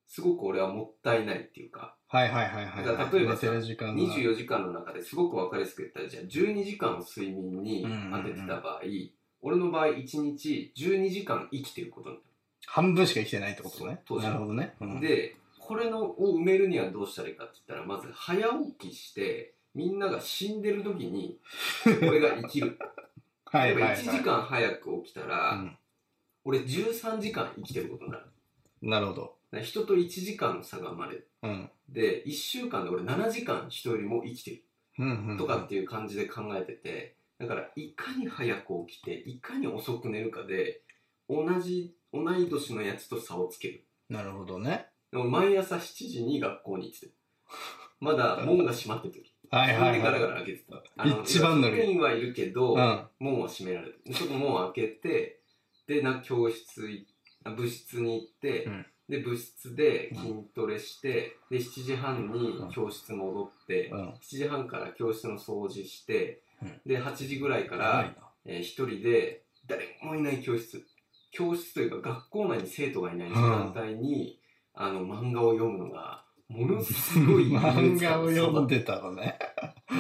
[0.08, 2.86] すごく俺はもったいないっていうか、はいはいはいはい。
[2.86, 8.82] だから例えばさ寝てる時間が24時間の中ですごく分かりやすく言ったら、じゃあ12時間を睡眠に当ててた場合、
[9.42, 12.22] 俺の場合1日12時間生きてることにな
[12.66, 14.02] 半分しか生きてないってことね。
[14.10, 14.76] なるほどね。
[14.80, 14.94] うる。
[14.96, 18.48] ん、で、これのを埋めるにはどうしたらいいかって言ったら、まず早
[18.80, 21.38] 起きして、みんなが死んでる時に、
[22.02, 22.78] 俺が生きる。
[23.46, 23.98] はい1はいはい。
[23.98, 25.78] 時間早く起きたら、うん
[26.48, 28.26] 俺13時間生きてることになる。
[28.82, 29.37] なるほど。
[29.62, 31.32] 人と1時間の差が生まれる。
[31.44, 31.70] うん。
[31.90, 34.64] で、1週間で俺7時間人よりも生きてる。
[35.00, 35.38] うんうん。
[35.38, 40.82] とかっていう感じで考えてて、だからいかに早く起きて、いかに遅く寝るかで、
[41.30, 43.86] 同じ、同い年のやつと差をつける。
[44.10, 44.88] なるほどね。
[45.12, 47.14] でも毎朝7時に学校に行ってて。
[48.00, 49.34] まだ 門が閉まってる時。
[49.50, 50.02] はいはいはい。
[50.02, 50.84] ガラ開けてた。
[51.22, 53.08] 一番乗り職員はいるけど、うん。
[53.20, 54.14] 門は閉められてる。
[54.14, 55.42] そこ門を開けて、
[55.88, 57.06] で、な教室
[57.56, 64.10] 部室に行って、うんで、部室で筋トレして、で、7時半に教室戻って、うん。
[64.10, 68.16] 7時半から教室の掃除して、うんで8時ぐらいから、
[68.46, 70.84] えー一人で誰もいない教室
[71.32, 74.40] 教室というか学校内に生徒がいない時間帯に、
[74.74, 79.38] あの漫画を読むのがものすごい 漫画を読んででたのね。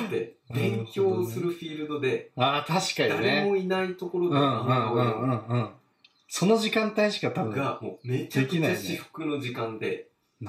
[0.09, 3.45] で勉強するフィールドでああ、確かに誰ね。
[3.45, 5.69] もいないところで漫画をうん読む。
[6.27, 7.53] その時間帯しか多分。
[7.55, 10.07] がもうめちゃくちゃできないね至福の時間で、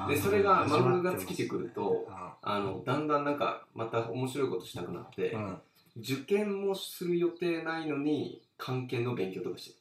[0.09, 5.59] でそれが漫画が尽きてくるとああのだんだんなんかまた面白いことしたくなって、ーうん。
[6.01, 9.73] 受験もする予定ないのに漢検の勉強とかし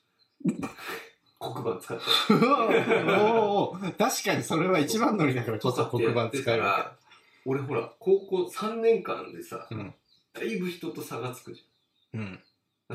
[0.44, 0.56] てる
[1.40, 6.96] 黒板使っておー確かにそれは一番乗りだからこそ黒板使えるわ
[7.46, 9.76] 俺ほら高校3年間でさ、け。
[9.76, 9.94] うん。
[10.34, 11.64] だいぶ人と差がつくじ
[12.14, 12.22] うん。
[12.22, 12.40] ゃん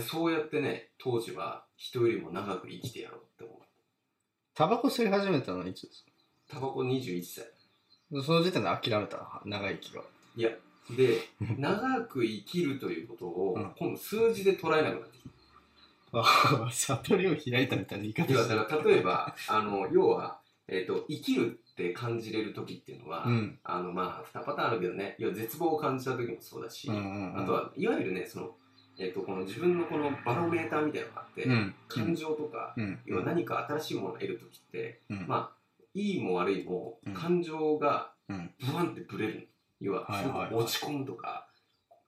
[0.00, 3.56] そうやってね当時は人よりも長く生きてやろうって思う。
[4.54, 6.04] タバコ吸い始めたのいつです
[6.48, 7.44] タバコ21歳。
[7.44, 10.02] かその時点で諦めた長生きが。
[10.36, 10.50] いや
[10.96, 11.20] で
[11.58, 13.72] 長く生きるということを、うん。
[13.78, 15.22] 今度数字で捉えなくなってき
[16.14, 18.60] ああ、悟りを開いたみたいな言い方たいやしてる。
[18.60, 23.58] だから例えばあの要は、えー、と生きるって感じれる時っていうのは、うん。
[23.64, 25.16] あのまあ2パターンあるけどね。
[25.18, 27.42] 要は絶望を感じた時もそうだし、うんうんうん。
[27.42, 28.54] あとはいわゆるねその、
[28.98, 31.74] えー、とこの自分のこのバロメーターみたいなのがあって、うん。
[31.88, 32.98] 感情とか、うん。
[33.06, 35.26] 要は何か新しいものを得る時って、うん。
[35.26, 35.56] まあ
[35.94, 38.50] いいも悪いも、うん感情がうん。
[38.60, 39.40] ブワンってブレるの
[39.80, 41.48] 要は落ち込むとか、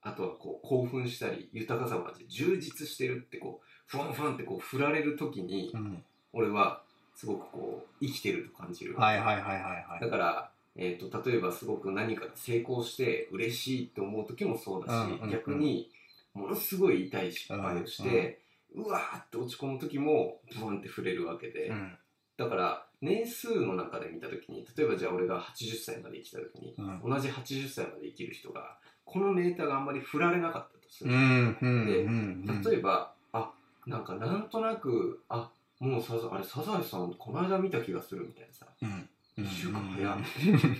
[0.01, 6.03] あとはこう興奮したり豊かさを感じて充実してるってこうふわんふわんってこう振られる時に、うん。
[6.33, 6.83] 俺は
[7.15, 10.01] すごくこう生きてると感じる、はいはいはいはいはい。
[10.01, 15.91] だから、えー、と例えばすごく何かが成功して嬉しいって思う時もそうだし、逆に
[16.35, 18.41] ものすごい痛い失敗をして、
[18.75, 21.97] うわーって落ち込む時もブワンって触れるわけで、うん。
[22.37, 27.11] だから年数の中で見た時に例えばじゃあ俺が80歳まで生きた時に、うん。
[27.11, 31.59] 同じ80歳まで生きる人がこのメーターがあんまり振られなかったとする、うん。
[31.61, 31.87] うん。
[31.87, 32.63] でうん。
[32.63, 33.53] 例えばあ
[33.87, 39.09] なんかなんとなくあもうサザあれサザエさんこの間見た気がするみたいなさうん。
[39.37, 40.17] 一週間早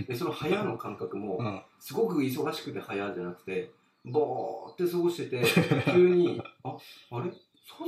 [0.07, 1.63] でその早の感覚もうん。
[1.79, 3.71] すごく忙しくて早じゃなくて
[4.05, 5.45] ボーって過ごしてて
[5.93, 6.77] 急にあ
[7.11, 7.31] あれ？
[7.31, 7.39] サ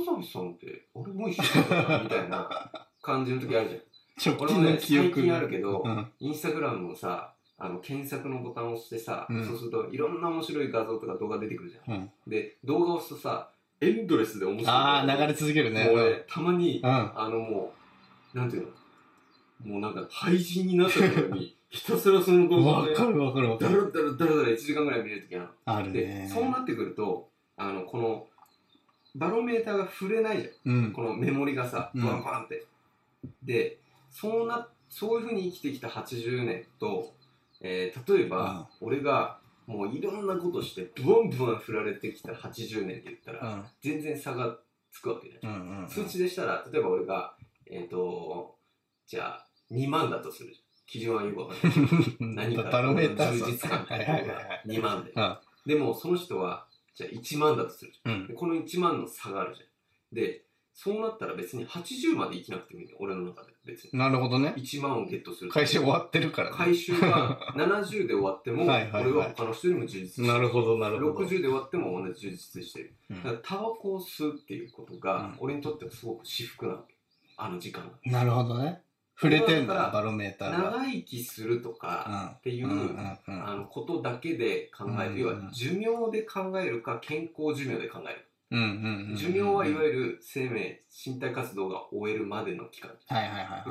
[0.03, 1.13] ザエさんってあれ？
[1.13, 2.49] もう一週間だみたいな
[3.01, 3.83] 感じの時ある
[4.17, 4.37] じゃん。
[4.39, 6.11] 俺もね最近あるけどうん。
[6.19, 9.45] インスタグラムのさあの検索のボタンを押してさ、うん。
[9.45, 12.11] そうするといろんな面白い画像とか動画出てくるじゃん、うん。
[12.27, 14.67] で動画を押すとさエンドレスで面白い。
[14.75, 15.85] ああ、流れ続けるね。
[15.85, 16.89] もうねたまに、うん。
[16.89, 17.73] あのも
[18.33, 18.69] うなんていうの？
[19.73, 23.91] もうなんか廃人になったようにひたすらその動画でわかるわかるわかだらる。
[23.91, 26.31] だらだらだら1時間ぐらい見れる時あるあるでね。
[26.33, 28.27] そうなってくるとあのこの
[29.15, 30.91] バロメーターが触れないじゃんうん。
[30.93, 32.65] このメモリがさ、うんバンバンって。
[33.43, 33.79] で、
[34.11, 37.13] そうな、そういうふうに生きてきた80年と、
[37.61, 44.57] えー例えば、俺がもういろんなことしてブワンブワン振られてきた80年で言ったら、うん全然差が
[44.91, 47.35] つくわけじゃんうんうん数値でしたら例えば俺が
[47.69, 48.55] えっ、と
[49.05, 52.47] じゃあ2万だとするじゃん基準はよくわかんない。
[52.53, 54.63] 何かバロメーター充実感っいいうのがはいはいはい。
[54.67, 55.11] 2万で。
[55.11, 55.37] うん。
[55.67, 58.13] でもその人はじゃあ1万だとするじゃん。
[58.13, 58.27] うん。
[58.27, 59.67] でこの1万の差があるじゃん。
[60.15, 62.95] でそうなったら別に80まで生きなくてもいいの。
[62.99, 63.99] 俺の中で別に。
[63.99, 64.53] なるほどね。
[64.55, 65.51] 1万をゲットする。
[65.51, 66.55] 回収終わってるからね。
[66.55, 69.03] 回収が 70で終わってもはいはいはい。
[69.03, 70.27] 俺は他の人よりも充実してる。
[70.27, 71.25] なるほどなるほど。
[71.25, 72.93] 60で終わっても同じ充実してる。
[73.09, 73.17] うん。
[73.17, 75.35] だからタバコを吸うっていうことが、うん。
[75.39, 76.95] 俺にとってはすごく至福なわけ
[77.37, 78.81] あの時間がなるほどね
[79.19, 80.57] 触れてんだバロメーターが。
[80.71, 83.47] 長生きするとかっていう、うんうんうんうん。
[83.47, 89.15] あのことだけで考える、うん要は寿命で考えるか健康寿命で考える、うんうんうん。
[89.15, 92.91] 寿命はいわゆる生命身体活動が終えるまでの期間、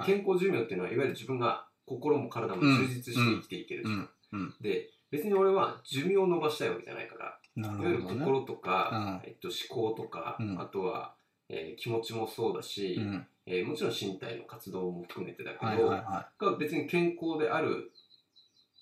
[0.05, 4.55] 健康寿命っていうのはいわゆる自分が心も体も充実して生きていける時間、うんうん。
[4.61, 10.61] で別に俺は寿命を伸ばしたいわけじゃないからないわゆる心とか、えっと、思考とか、うん。
[10.61, 11.15] あとは、
[11.49, 17.93] えー気持ちもそうだし、うんえーもちろん身体の活動も含めてだけど、はいはいはが別に健康である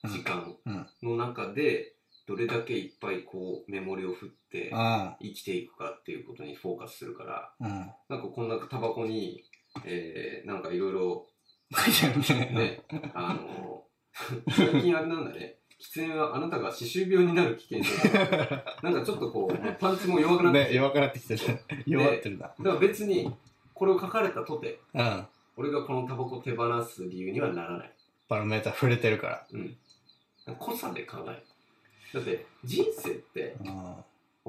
[0.05, 1.95] い時間うんの中で
[2.27, 5.15] どれだけいっぱいこうメモリを振ってうん。
[5.21, 7.69] 生きていくかっていうことにフォーカスするからうん。
[7.69, 9.45] なんかこんなタバコに、
[9.85, 11.27] えーなんかいろいろ
[12.29, 12.51] ね。
[12.53, 12.83] ね
[13.15, 13.85] あの
[14.49, 15.59] 最近あれなんだね。
[15.81, 21.43] 喫煙はあなたが歯周病になる危険性が なんかちょっとこうパンチも弱くなってきてね弱くなってきてる。
[21.87, 22.47] 弱ってるな。
[22.47, 23.31] だから別に
[23.75, 27.93] これを書かれたとてうん俺がこのタバコを手放す理由にはならない。
[28.29, 29.77] バロメーター触れてるからうん。
[30.59, 31.43] 濃さで考える。
[32.15, 33.95] だって人生って、うん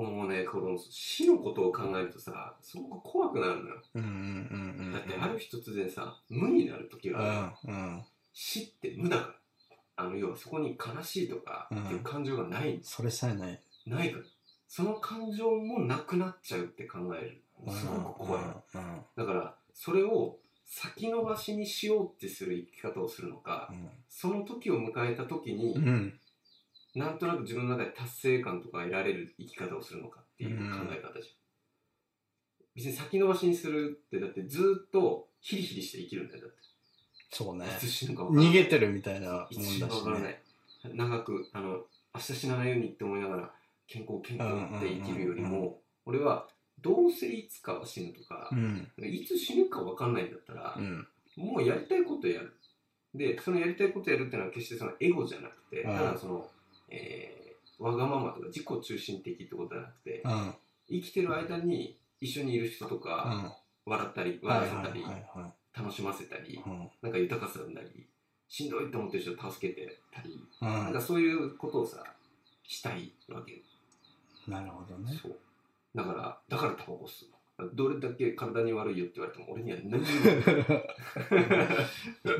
[0.03, 3.81] もうね、この死のことを考えるとさ、すごく怖くなるのよ。
[3.95, 7.71] うんうんうんうんだってある日突然さ、無になる時がある。
[7.71, 9.35] うんうん死って無だから。
[9.97, 12.77] あの、要はそこに悲しいとかっていう感情がない。
[12.83, 14.23] それさえないないから。
[14.67, 17.41] その感情もなくなっちゃうって考える。
[17.69, 18.43] すごく怖い。
[19.15, 23.71] だから、それを先延ばしにしようってする生き方をするのか、
[24.09, 25.75] その時を迎えた時に、
[26.95, 31.35] なんとなく自分の中で達成感とか得られる生き方をするのかっていう考え方じゃん。
[32.75, 36.57] 別に先延ばしにするってだってずっとヒリヒリして生きるんだよだって。
[37.31, 38.51] そうねいつ死ぬか分からない。
[38.51, 40.41] 逃げてるみたいなもんいつ死ぬだしか分からなね
[40.85, 40.89] い。
[40.93, 43.53] 長く、あの、明日死なないようにって思いながら、
[43.87, 46.47] 健康健康って生きるよりも、俺は
[46.85, 48.87] どうせいつかは死ぬとかう、ん。
[49.01, 51.07] いつ死ぬか分かんないんだったらう、ん。
[51.35, 52.53] もうやりたいことやる。
[53.15, 56.47] で、そのやりたいことやるっていうのは決してそのエゴじゃなくて、うんただその、
[56.89, 57.45] えー
[57.77, 60.53] わがままとか自己中心的ってことじゃなくて、うん。
[60.87, 63.51] 生きてる間に一緒にいる人とうか、
[63.87, 63.89] ん。
[63.89, 66.89] 笑ったり、はいはい笑わせたり、はいは楽しませたりい、うん。
[67.01, 68.07] なんか豊かさ生んだり、
[68.47, 70.67] しんどいって思ってる人を助けてたり、うん。
[70.69, 72.03] なんかそういうことをさ、
[72.63, 73.53] したいわけ。
[73.53, 73.57] よ。
[74.47, 75.11] なるほどね。
[75.21, 75.37] そう。
[75.95, 77.29] だから、だからタバコ吸う。
[77.73, 80.05] どれだけ体に悪いよって言われても俺には何にも。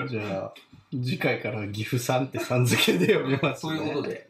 [0.08, 0.54] じゃあ
[0.92, 4.28] 次回から岐阜さんってさん付けで読みますそうねいうことで、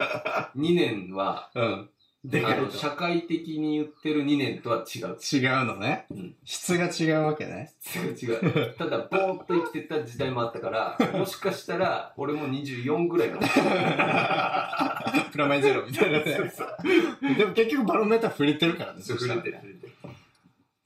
[0.56, 1.90] 2年は、うん
[2.30, 5.18] でかあのいと社会的に言ってる2年とは違う。
[5.22, 8.76] 違うのね、うん質が違うわけね違う違う。
[8.78, 15.26] ただ、ぼーっと生きてた時代もあったから、 もしかしたら、俺も24ぐらいかもしれない。
[15.32, 16.24] プラマイゼロみたいなね
[17.36, 19.95] でも結局バロメーター触れてるからね触れてる、る触れてる。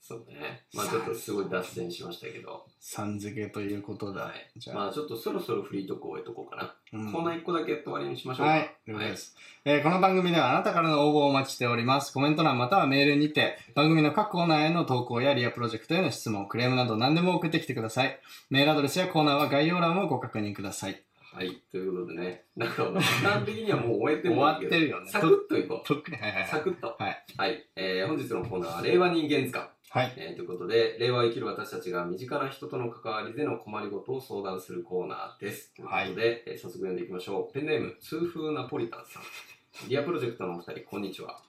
[0.10, 0.64] そうね。
[0.74, 2.66] まあちょっとすごい脱線しましたけど。
[2.80, 4.60] さん付けということで、はい。
[4.60, 6.76] じゃあ、まあちょっとそろそろフリートークを終えとこうかな。
[6.94, 8.54] うんコーナー1個だけ終わりにしましょうか。
[8.54, 12.12] はい、了解です、えーこの番組ではあなたからの応募をお待ちしております。
[12.12, 18.20] コメント欄またはメールにて、番組の各コーナーへの投稿やリアプロジェクトへの質問、クレームなど何でも送ってきてください。
[18.50, 21.04] メールアドレスやコーナーは概要欄をご確認ください。
[21.32, 21.62] はい。
[21.72, 25.94] ということでね、なんか、時間的にはもう終えても終わってるよねサクッといこう。
[25.94, 26.48] はいはい。
[26.48, 26.96] サクッと。
[26.98, 27.26] はい。
[27.38, 27.70] はい。
[27.76, 29.70] えー、本日のコーナーは、令和人間図鑑。
[29.92, 30.14] はい。
[30.18, 35.74] えーということで、令和を生きる私たちが身近な人との関わりでの困りごとを相談するコーナーです。
[35.74, 37.54] ということで、えー早速読んでいきましょう。
[37.54, 39.90] ペンネーム、痛風ナポリタンさん。
[39.90, 41.42] リアプロジェクトのお二人、こんにちは。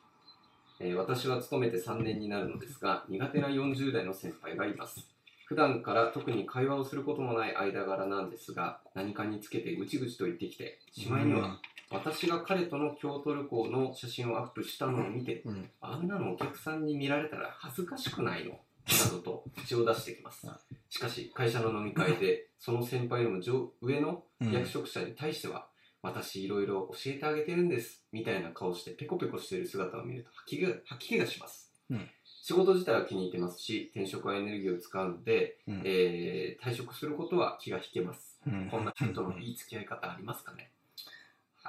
[0.81, 5.07] えー私は勤めて3年になるのですが、苦手な40代の先輩がいます。
[5.45, 15.71] 普段から特に会話をすることもない間柄なんですが、何かにつけてぐちぐちと言ってきて、しまいには、私が彼との京都旅行の写真をアップしたのを見て、うん、うん。
[15.81, 20.55] あんなのお客さんに見られたら恥ずかしくないのなどと口を出してきますうん。
[20.89, 25.67] しかし、会社の飲み会で、その先輩よりも上上のうん役職者に対しては、
[26.03, 31.73] 私いろいろ教えてあげてるんです、みたいな顔してペコペコしている姿を見ると吐き気が吐き気がします。
[31.91, 32.09] うん
[32.43, 38.41] 仕事自体は気に入ってますし、転職はエネルギーを使うので、うんえー退職することは気が引けます。
[38.47, 40.71] うんこんな人とのいい付き合い方ありますかね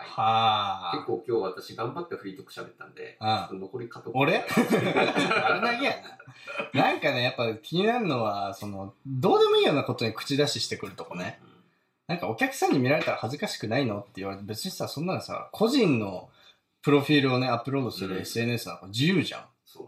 [0.02, 0.92] はい。
[0.92, 4.38] は結構今日私頑張ってフリートーク喋ったんで、うんちょっと残りカト俺？
[4.44, 5.96] あれだけや
[6.74, 6.82] な。
[6.84, 11.40] なんかね、やっぱ気になるのは、その、どうでもいいようなことに口出ししてくるとこね。
[11.44, 11.52] うん
[12.08, 16.30] なんかお客さんに見られたら恥ずかしくないのって言われて、別にさ、そんなのさ、個人の
[16.82, 19.42] プロフィールをね、アップロードするうん SNS なんか自由じゃん。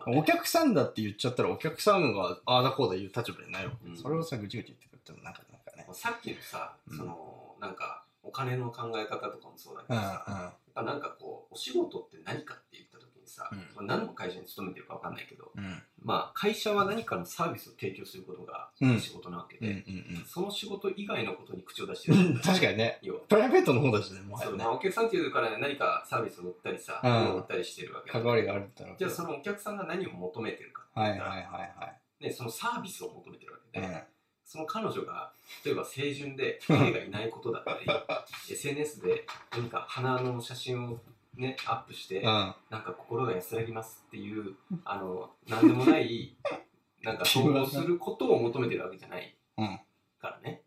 [0.10, 0.18] ね。
[0.18, 5.86] お客さんだって言っちゃったら、お客さんがああだこうだ言う立場じゃないわけ、うんそれをさ、ぐちぐち言ってくるってもなんか、なんかね。
[5.92, 13.64] さっきのさ、うんその、なんか、お金の考え方とかもそうだけうんどさ、やっぱなんかこう、お仕事って何かって言った時にさ、うんま
[13.96, 15.64] あ何の会社に勤めてるかわかんないけど、うん。
[15.66, 15.84] うん。
[16.04, 22.40] まあ、会社は何かのサービスを提供することがうん仕事なわけうんで、うんその仕事以外のことに口を出してうるん。
[22.40, 23.00] 確かにね。
[23.02, 24.66] 要はプライベートの方だしね、もうま。
[24.66, 32.24] あ、お客さんっていうから何かサービスを売ったりさ、売ったりしてるわけだ関わりがあるってなるじゃあそのお客さんが何を求めてるかってはいはい言ったら、はいはい。
[32.26, 33.94] ね、そのサービスを求めてるわけで、うん
[34.54, 35.32] その彼女が
[35.66, 37.80] 例えば清純で彼がいないことだったり
[38.54, 40.98] SNS で何か花の写真を
[41.36, 42.24] ねアップして、うん。
[42.24, 44.54] なんか心が安らぎますっていう
[44.86, 46.36] あのなんでもない
[47.02, 49.80] なんか投稿することを求めてるわけじゃないうん。
[50.22, 50.62] からね、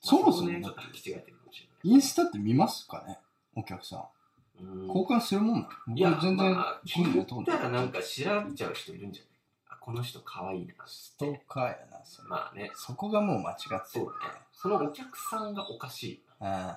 [0.00, 1.94] そもそもまあこねちょっと履き違えてるかもしれない。
[1.94, 3.18] インスタって見ますかね？
[3.54, 4.08] お客さ
[4.60, 4.64] ん。
[4.64, 4.86] うん。
[4.88, 5.96] 交換するもんなの？
[5.96, 9.31] いや、僕全然、まあ、気に入ったらなんか調べちゃう人いるんじゃない？
[9.31, 9.31] あ
[9.84, 12.28] この人可愛いなストーカーやな、それ。
[12.28, 16.72] まあねそこがもう間違ってるそうだねそのお客さんがおかしいうん。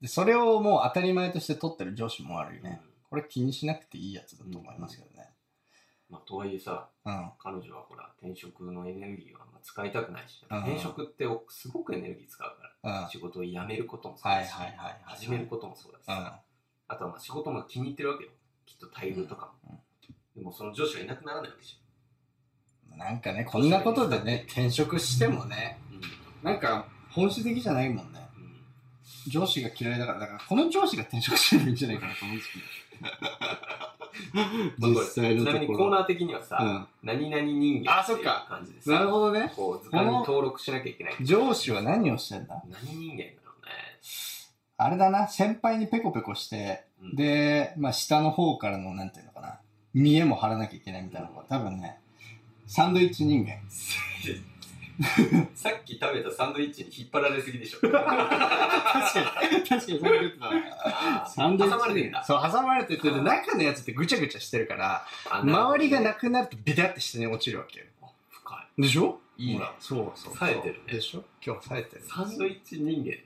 [0.00, 2.80] で、それをもう当たり前として取ってる上司もあるよな、ね。
[3.10, 5.30] これ気にしなくていいやつだと思いますけどね。
[6.08, 7.32] まあ、とはいえさうん。
[7.38, 12.48] 彼女はほら転職のエネルギーをあんま使いたくないし、うん転職っておすごくエネルギー使う
[12.82, 13.08] から、うん。
[13.08, 14.52] 仕事を辞めることもそうはいだし。
[15.04, 16.40] 始めることもそうだしさ、
[16.86, 18.30] あとはまあ仕事も気に入ってるわけよ
[18.66, 19.82] きっと待遇とかも、
[20.36, 21.83] でもその上司がいなくならないわけじうん。
[22.96, 25.78] なんかね、こんなことでね、転職してもね、
[26.42, 28.20] なんか本質的じゃないもんね。
[29.26, 29.30] うん。
[29.30, 32.50] 上司が嫌いだから、だからこの上司が転職してもいいんじゃないかなと思うんです
[34.32, 34.88] まあけど。
[34.94, 35.60] 実際のちなところ。
[35.60, 36.86] みにコーナー的にはさ、うん。
[37.02, 38.46] 何々人間っていうあそっか。
[38.48, 39.52] 感じでさなるほどね。
[39.56, 41.16] こう図鑑に登録しなきゃいけない。
[41.20, 42.62] 上司は何をしてんだ？
[42.68, 43.72] 何人間だろうね。
[44.76, 47.16] あれだな、先輩にペコペコして、うん。
[47.16, 49.60] で、まあ下の方からの、なんていうのかな、
[49.94, 51.98] 見栄も張らなきゃいけないみたいなのが、多分ね、
[52.74, 53.52] サンドイッチ人間。
[55.54, 57.78] さっき食べたサンドイッチに引っ張られすぎでしょ。
[57.78, 58.00] 確か
[59.48, 59.80] に、確かに。
[59.80, 60.50] そういうことだ。
[60.84, 61.30] あー。
[61.30, 62.24] サンドイッチ挟まれてんだ。
[62.24, 67.86] そう、挟まれてて、で中のやつってぐちゃぐちゃしてるから、周りがなくなるとビタって下に落ちるわけよ。
[68.28, 69.20] 深でしょ？
[69.38, 69.74] いいねほら。
[69.78, 70.36] そうそう。
[70.36, 70.92] 冴えてるね。
[70.94, 71.22] でしょ？
[71.46, 72.02] 今日冴えてる。
[72.02, 73.22] いサンドイッチ人間ね、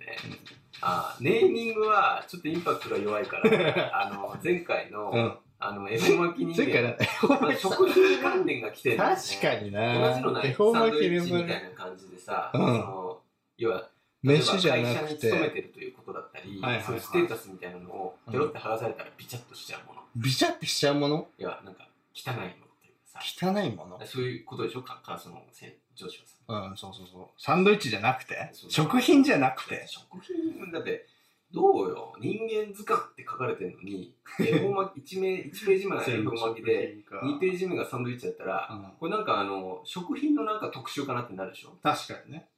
[0.83, 5.39] あーネーミングはちょっとインパクトが弱いから あの前回の、うん。
[5.61, 9.05] あの恵方巻き人前回間な、食品関連が来てるね。
[9.05, 10.11] 確かにな。
[10.11, 12.61] 同じのない恵方サンド巻きみたいな感じでさ、うん。
[12.61, 13.19] その
[13.57, 13.89] 要は
[14.23, 16.85] 飯じゃなく会社に勤めて、てるということだったり、はいはいはい。
[16.85, 21.27] そういうステータスみたいなのをペロって剥がされたらビチャッとしちゃうもの、ビチャってしちゃうもの？
[21.39, 22.49] いやなんか汚いものっ
[22.81, 23.21] ていうかさ。
[23.21, 24.01] 汚いもの？
[24.07, 24.83] そういうことでしょ？
[24.83, 26.71] かかそのせ上司はさ。
[26.71, 27.27] うん、そうそうそう。
[27.37, 28.53] サンドイッチじゃなくて？
[28.69, 29.85] 食品じゃなくて？
[29.89, 31.07] 食品だって
[31.51, 32.15] どうよ？
[32.21, 38.93] 人間図鑑って書かれてるのに 恵方巻き 1, 名1ページ目が恵方巻きで2ページ目がサンドイッチだったら、うん。
[38.99, 41.71] これなんかあの食品のなんか特集かなってなるでしょ？
[41.83, 42.49] 確かにね。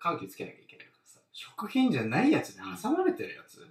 [0.00, 1.20] 緩急つけなきゃいけないからさ。
[1.32, 3.66] 食品じゃないやつで挟まれてるやつ。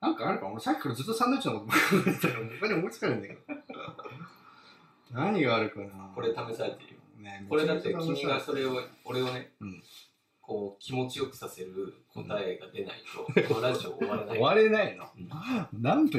[0.00, 0.48] なんかあるか？
[0.48, 3.40] 俺さっきからずっとサンドイッチのこと考えてる他に思いつかないんだけど。
[5.12, 6.10] 何があるかな？
[6.14, 7.00] これ試されてるよ。
[7.18, 9.82] ねこれだって君がそれを俺をね、うん
[10.50, 13.22] こう気持ちよくさせる答えが出ないと、
[13.54, 14.36] このラジオ終わらない。
[14.36, 15.06] 終われないの？
[15.16, 15.80] うん。
[15.80, 16.18] なんと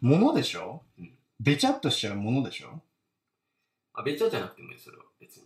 [0.00, 0.80] ものでしょ？
[0.98, 1.10] うん。
[1.40, 2.80] べちゃっとしちゃうものでしょ？
[3.92, 5.42] あべちゃじゃなくてもいいそれは別に。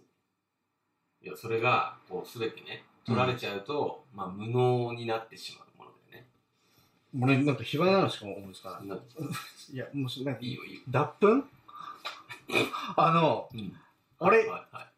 [1.22, 6.28] いやそれがこう全てね取られちゃうと、まあ無能になってしまうものだよね。
[7.20, 8.86] 俺なんか暇なのしか思いつかない。
[8.86, 8.94] な
[9.74, 11.42] いや、もうなんかいいよいいよ、脱粉？
[12.96, 13.76] あの、うん、
[14.20, 14.89] 俺はいはいはい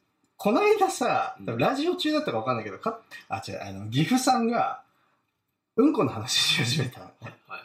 [0.43, 4.83] この間さ、ラジオ中だったかわかんないけど、かあ、違う、あの、岐阜さんが、
[5.77, 7.13] うんこの話し始めたのね。
[7.21, 7.61] はいはい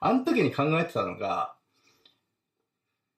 [0.00, 1.54] あの時に考えてたのが、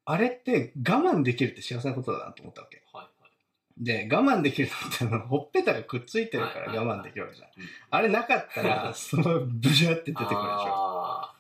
[0.05, 2.83] あれって我慢できるって幸せなことだなと思ったわけ。
[2.93, 3.33] はいはい
[3.83, 7.49] で、我慢できるのってあの、ほっぺたがくっついてるから我慢できるわけじゃん。
[7.49, 10.37] うんあれなかったら、 そのブジャって出てくるでしょ。
[10.43, 11.35] あ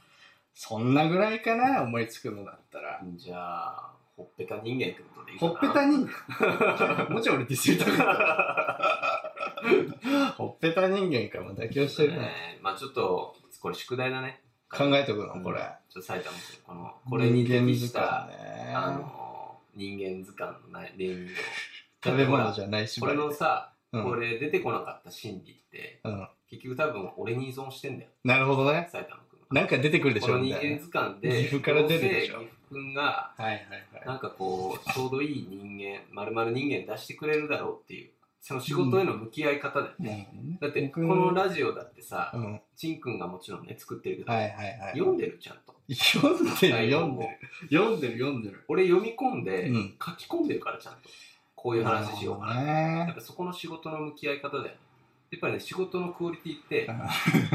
[0.54, 3.02] そんなぐらいかな、思いつくのだったら。
[3.02, 6.06] ーじゃあほっぺた人間ってことでいいかほなっぺた人
[7.08, 7.14] 間？
[7.14, 8.06] もちろん俺ディスりたくない。
[10.36, 12.18] ほっぺた人間 か も妥協してるね。
[12.18, 14.42] ねまあちょっとこれ宿題だね。
[14.70, 15.60] 考えとくの、これ。
[15.88, 18.72] ちょっと埼玉県このこれに適した、ね。
[18.74, 21.36] あの人間図鑑のないネーミングを。
[22.04, 24.04] 食べ物じゃないしこれのさ、うん。
[24.04, 26.28] これ出てこなかった心理ってうん。
[26.48, 28.10] 結局多分俺に依存してんだよ。
[28.24, 28.88] なるほどね。
[28.92, 29.46] 埼玉君は。
[29.50, 30.44] なんか出てくるでしこの人ょ？
[30.46, 30.76] みたいな。
[30.76, 32.34] 間図鑑で、岐阜から出るでしょ？
[32.34, 33.60] どうせ岐阜君が、はいはい
[34.06, 38.10] なんかこう、ちょうどいい人間、まるまる人間出してくれるだろうっていう、
[38.40, 40.58] その仕事への向き合い方だよね。
[40.60, 45.74] だって、このラジオだってさう、ん、はいちんくんがもちろんね、作ってるけど、はいはい読んでるちゃんと。
[45.92, 47.38] 読んでる読んでる。
[47.70, 48.64] 読んでる読んでる。
[48.68, 49.96] 俺読み込んで、うん。
[50.02, 51.10] 書き込んでるからちゃんと。
[51.54, 52.62] こういう話しようかな。
[52.62, 54.76] やっねぱそこの仕事の向き合い方だよね。
[55.30, 57.10] やっぱりね、仕事のクオリティって、間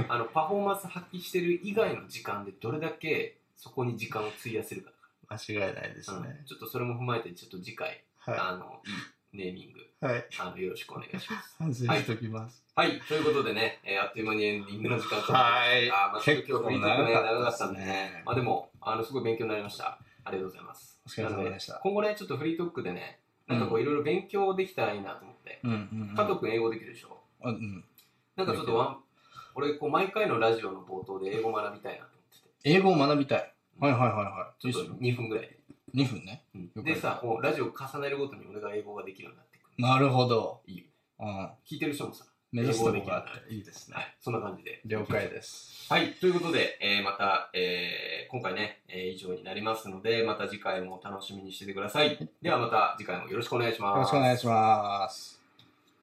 [0.07, 4.91] あの、パフォーマンス発揮してる以外の時間でどれだけそこに時間を費やせるか
[5.33, 6.37] 違いないですね。
[6.39, 10.25] うん、ちょっとそれも踏まえて、ちょっと次回、はあの、いいネーミング、いはい。
[10.39, 11.55] あの、よろしくお願いします。
[11.59, 12.63] 反省しときます。
[12.75, 15.89] はい、ということでね、えーあっという間にエンディングの時間とはい。
[15.89, 17.85] あーまあ、今日フリートークね、長かったんでね。
[17.85, 18.23] ね。
[18.25, 19.99] まあでも、あの、すごい勉強になりました。
[20.23, 20.99] ありがとうございます。
[21.05, 21.79] お疲れ様でした。
[21.79, 25.59] 今後ね、ちょっとフリートークでね、なんかこう、いろいろ勉強できたらいいなと思って。
[25.63, 26.15] うんうんうん。
[26.15, 27.21] 加藤君英語できるでしょ？
[27.41, 27.83] あうん。
[28.35, 29.03] なんかちょっとワン、
[29.53, 32.69] 俺、こう、毎回のラジオの冒頭で英語学びたいなと思ってて。
[32.69, 35.59] 英語を学びたいはいはいはいはいちょっと2分ぐらいで。
[35.93, 36.43] 2分ね
[36.75, 39.83] でさ、こうラジオ重ねるごとに俺が英語ができるようになってくる。
[39.83, 40.83] なるほどいいよ。
[41.19, 44.81] うん聞いてる人もさ、目指すとこがあっていいですねはい、そんな感じで。
[44.85, 52.17] 了解ですはい、ということで、えーまた、えー今回ね、えー以上になりますので、また次回も楽しみにしててください。
[52.41, 53.95] ではまた次回もよろしくお願いします。
[53.95, 55.44] よろしくお願いします